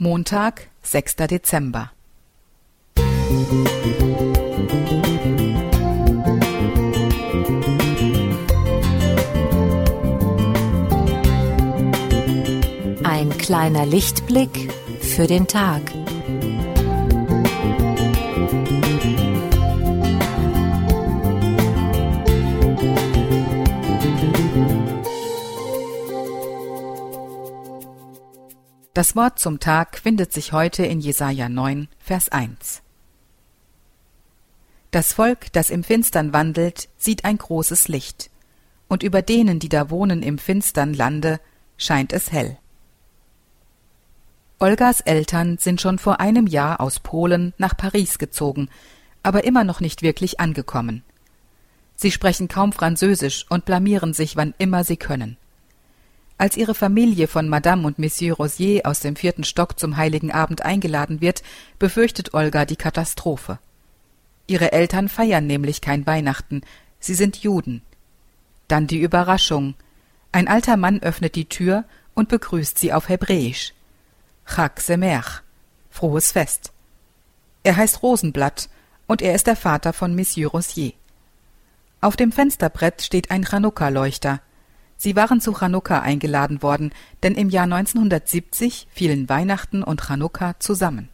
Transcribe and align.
Montag, 0.00 0.68
6. 0.82 1.16
Dezember. 1.26 1.90
Ein 13.02 13.36
kleiner 13.38 13.86
Lichtblick 13.86 14.72
für 15.00 15.26
den 15.26 15.48
Tag. 15.48 15.82
Das 28.98 29.14
Wort 29.14 29.38
zum 29.38 29.60
Tag 29.60 29.96
findet 29.96 30.32
sich 30.32 30.52
heute 30.52 30.84
in 30.84 30.98
Jesaja 30.98 31.48
9, 31.48 31.86
Vers 32.00 32.30
1. 32.30 32.82
Das 34.90 35.12
Volk, 35.12 35.52
das 35.52 35.70
im 35.70 35.84
Finstern 35.84 36.32
wandelt, 36.32 36.88
sieht 36.96 37.24
ein 37.24 37.38
großes 37.38 37.86
Licht, 37.86 38.28
und 38.88 39.04
über 39.04 39.22
denen, 39.22 39.60
die 39.60 39.68
da 39.68 39.90
wohnen 39.90 40.24
im 40.24 40.36
finstern 40.36 40.94
Lande, 40.94 41.38
scheint 41.76 42.12
es 42.12 42.32
hell. 42.32 42.58
Olgas 44.58 45.00
Eltern 45.00 45.58
sind 45.58 45.80
schon 45.80 46.00
vor 46.00 46.18
einem 46.18 46.48
Jahr 46.48 46.80
aus 46.80 46.98
Polen 46.98 47.54
nach 47.56 47.76
Paris 47.76 48.18
gezogen, 48.18 48.68
aber 49.22 49.44
immer 49.44 49.62
noch 49.62 49.78
nicht 49.78 50.02
wirklich 50.02 50.40
angekommen. 50.40 51.04
Sie 51.94 52.10
sprechen 52.10 52.48
kaum 52.48 52.72
Französisch 52.72 53.46
und 53.48 53.64
blamieren 53.64 54.12
sich, 54.12 54.34
wann 54.34 54.54
immer 54.58 54.82
sie 54.82 54.96
können. 54.96 55.36
Als 56.38 56.56
ihre 56.56 56.76
Familie 56.76 57.26
von 57.26 57.48
Madame 57.48 57.84
und 57.84 57.98
Monsieur 57.98 58.36
Rosier 58.36 58.82
aus 58.86 59.00
dem 59.00 59.16
vierten 59.16 59.42
Stock 59.42 59.78
zum 59.78 59.96
Heiligen 59.96 60.30
Abend 60.30 60.62
eingeladen 60.62 61.20
wird, 61.20 61.42
befürchtet 61.80 62.32
Olga 62.32 62.64
die 62.64 62.76
Katastrophe. 62.76 63.58
Ihre 64.46 64.70
Eltern 64.70 65.08
feiern 65.08 65.48
nämlich 65.48 65.80
kein 65.80 66.06
Weihnachten, 66.06 66.62
sie 67.00 67.14
sind 67.14 67.38
Juden. 67.38 67.82
Dann 68.68 68.86
die 68.86 69.00
Überraschung. 69.00 69.74
Ein 70.30 70.46
alter 70.46 70.76
Mann 70.76 71.00
öffnet 71.00 71.34
die 71.34 71.48
Tür 71.48 71.84
und 72.14 72.28
begrüßt 72.28 72.78
sie 72.78 72.92
auf 72.92 73.08
Hebräisch. 73.08 73.74
Chag 74.46 74.80
Semech, 74.80 75.42
frohes 75.90 76.32
Fest. 76.32 76.72
Er 77.64 77.76
heißt 77.76 78.02
Rosenblatt 78.02 78.68
und 79.08 79.22
er 79.22 79.34
ist 79.34 79.48
der 79.48 79.56
Vater 79.56 79.92
von 79.92 80.14
Monsieur 80.14 80.50
Rosier. 80.50 80.92
Auf 82.00 82.14
dem 82.14 82.30
Fensterbrett 82.30 83.02
steht 83.02 83.32
ein 83.32 83.44
Chanukka-Leuchter. 83.44 84.40
Sie 85.00 85.14
waren 85.16 85.40
zu 85.40 85.54
Chanukka 85.54 86.00
eingeladen 86.00 86.60
worden, 86.60 86.90
denn 87.22 87.36
im 87.36 87.50
Jahr 87.50 87.62
1970 87.64 88.88
fielen 88.90 89.28
Weihnachten 89.28 89.84
und 89.84 90.02
Chanukka 90.02 90.58
zusammen. 90.58 91.08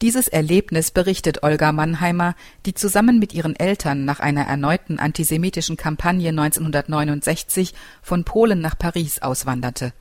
Dieses 0.00 0.28
Erlebnis 0.28 0.92
berichtet 0.92 1.42
Olga 1.42 1.72
Mannheimer, 1.72 2.36
die 2.64 2.74
zusammen 2.74 3.18
mit 3.18 3.34
ihren 3.34 3.56
Eltern 3.56 4.04
nach 4.04 4.20
einer 4.20 4.46
erneuten 4.46 5.00
antisemitischen 5.00 5.76
Kampagne 5.76 6.28
1969 6.28 7.74
von 8.00 8.22
Polen 8.22 8.60
nach 8.60 8.78
Paris 8.78 9.20
auswanderte. 9.20 9.92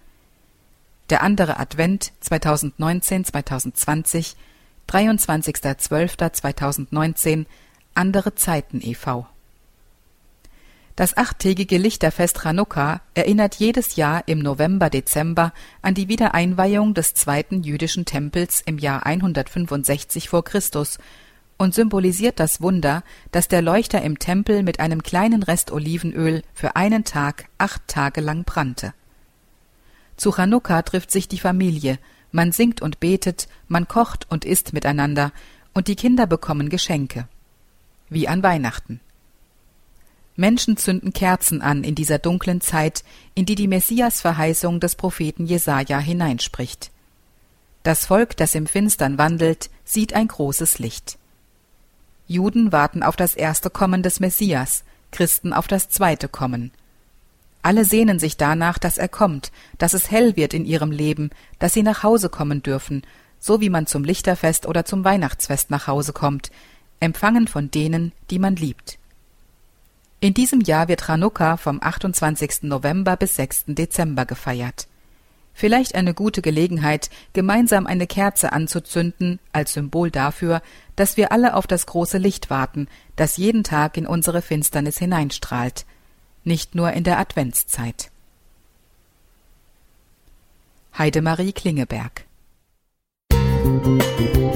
Der 1.09 1.23
andere 1.23 1.59
Advent 1.59 2.11
2019-2020, 2.23 4.35
23.12.2019, 4.87 7.47
andere 7.95 8.35
Zeiten 8.35 8.79
e.V. 8.83 9.25
Das 10.97 11.15
achttägige 11.15 11.77
Lichterfest 11.77 12.39
Chanukka 12.41 13.01
erinnert 13.13 13.53
jedes 13.53 13.97
Jahr 13.97 14.23
im 14.27 14.39
November 14.39 14.89
Dezember 14.89 15.53
an 15.83 15.93
die 15.93 16.07
Wiedereinweihung 16.07 16.95
des 16.95 17.13
zweiten 17.13 17.61
jüdischen 17.61 18.05
Tempels 18.05 18.63
im 18.65 18.79
Jahr 18.79 19.05
165 19.05 20.27
vor 20.27 20.43
Christus 20.43 20.97
und 21.55 21.75
symbolisiert 21.75 22.39
das 22.39 22.61
Wunder, 22.61 23.03
dass 23.31 23.47
der 23.47 23.61
Leuchter 23.61 24.01
im 24.01 24.17
Tempel 24.17 24.63
mit 24.63 24.79
einem 24.79 25.03
kleinen 25.03 25.43
Rest 25.43 25.71
Olivenöl 25.71 26.41
für 26.55 26.75
einen 26.75 27.03
Tag 27.03 27.45
acht 27.59 27.87
Tage 27.87 28.19
lang 28.19 28.43
brannte. 28.43 28.95
Zu 30.15 30.31
Chanukka 30.31 30.81
trifft 30.81 31.11
sich 31.11 31.27
die 31.27 31.37
Familie, 31.37 31.99
man 32.31 32.51
singt 32.51 32.81
und 32.81 32.99
betet, 32.99 33.47
man 33.67 33.87
kocht 33.87 34.25
und 34.31 34.45
isst 34.45 34.73
miteinander, 34.73 35.31
und 35.75 35.89
die 35.89 35.95
Kinder 35.95 36.25
bekommen 36.25 36.69
Geschenke. 36.69 37.27
Wie 38.09 38.27
an 38.27 38.41
Weihnachten. 38.41 38.99
Menschen 40.37 40.77
zünden 40.77 41.13
Kerzen 41.13 41.61
an 41.61 41.83
in 41.83 41.95
dieser 41.95 42.19
dunklen 42.19 42.61
Zeit, 42.61 43.03
in 43.33 43.45
die 43.45 43.55
die 43.55 43.67
Messias-Verheißung 43.67 44.79
des 44.79 44.95
Propheten 44.95 45.47
Jesaja 45.47 45.99
hineinspricht. 45.99 46.91
Das 47.81 48.05
Volk, 48.05 48.37
das 48.37 48.53
im 48.53 48.67
Finstern 48.67 49.17
wandelt, 49.17 49.69
sieht 49.83 50.13
ein 50.13 50.27
großes 50.27 50.77
Licht. 50.77 51.17
Juden 52.27 52.71
warten 52.71 53.01
auf 53.01 53.15
das 53.15 53.33
erste 53.33 53.69
Kommen 53.69 54.03
des 54.03 54.19
Messias, 54.19 54.83
Christen 55.11 55.53
auf 55.53 55.67
das 55.67 55.89
zweite 55.89 56.27
Kommen. 56.27 56.71
Alle 57.63 57.83
sehnen 57.83 58.19
sich 58.19 58.37
danach, 58.37 58.77
dass 58.77 58.97
er 58.97 59.07
kommt, 59.07 59.51
dass 59.77 59.93
es 59.93 60.11
hell 60.11 60.35
wird 60.35 60.53
in 60.53 60.65
ihrem 60.65 60.91
Leben, 60.91 61.31
dass 61.57 61.73
sie 61.73 61.83
nach 61.83 62.03
Hause 62.03 62.29
kommen 62.29 62.61
dürfen, 62.61 63.01
so 63.39 63.59
wie 63.59 63.69
man 63.69 63.87
zum 63.87 64.03
Lichterfest 64.03 64.67
oder 64.67 64.85
zum 64.85 65.03
Weihnachtsfest 65.03 65.71
nach 65.71 65.87
Hause 65.87 66.13
kommt, 66.13 66.51
empfangen 66.99 67.47
von 67.47 67.71
denen, 67.71 68.11
die 68.29 68.39
man 68.39 68.55
liebt. 68.55 68.99
In 70.19 70.33
diesem 70.33 70.61
Jahr 70.61 70.87
wird 70.87 71.01
Chanukka 71.05 71.57
vom 71.57 71.79
28. 71.81 72.63
November 72.63 73.15
bis 73.17 73.35
6. 73.35 73.65
Dezember 73.67 74.25
gefeiert. 74.25 74.87
Vielleicht 75.53 75.95
eine 75.95 76.13
gute 76.13 76.41
Gelegenheit, 76.41 77.09
gemeinsam 77.33 77.85
eine 77.87 78.07
Kerze 78.07 78.51
anzuzünden, 78.51 79.39
als 79.53 79.73
Symbol 79.73 80.09
dafür, 80.09 80.61
dass 80.95 81.17
wir 81.17 81.31
alle 81.31 81.55
auf 81.55 81.67
das 81.67 81.85
große 81.85 82.17
Licht 82.17 82.49
warten, 82.49 82.87
das 83.15 83.37
jeden 83.37 83.63
Tag 83.63 83.97
in 83.97 84.07
unsere 84.07 84.41
Finsternis 84.41 84.97
hineinstrahlt, 84.97 85.85
nicht 86.43 86.73
nur 86.73 86.91
in 86.93 87.03
der 87.03 87.19
Adventszeit. 87.19 88.09
Heidemarie 90.97 91.53
Klingeberg 91.53 92.25
Musik 93.31 94.46